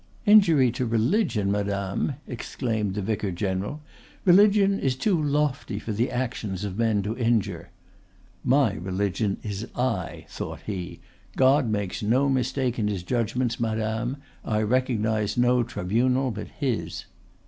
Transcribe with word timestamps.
"Injury 0.25 0.71
to 0.71 0.85
religion, 0.87 1.51
madame!" 1.51 2.15
exclaimed 2.27 2.95
the 2.95 3.03
vicar 3.03 3.29
general. 3.31 3.81
"Religion 4.25 4.79
is 4.79 4.95
too 4.95 5.21
lofty 5.21 5.77
for 5.77 5.91
the 5.93 6.09
actions 6.09 6.63
of 6.63 6.75
men 6.79 7.03
to 7.03 7.15
injure." 7.15 7.69
("My 8.43 8.73
religion 8.73 9.37
is 9.43 9.67
I," 9.75 10.25
thought 10.27 10.61
he.) 10.61 11.01
"God 11.35 11.69
makes 11.69 12.01
no 12.01 12.29
mistake 12.29 12.79
in 12.79 12.87
His 12.87 13.03
judgments, 13.03 13.59
madame; 13.59 14.17
I 14.43 14.63
recognize 14.63 15.37
no 15.37 15.61
tribunal 15.61 16.31
but 16.31 16.47
His." 16.47 17.05